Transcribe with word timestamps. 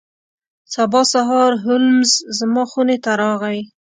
سبا 0.73 1.01
سهار 1.13 1.51
هولمز 1.63 2.11
زما 2.37 2.63
خونې 2.71 2.97
ته 3.03 3.11
راغی. 3.21 3.59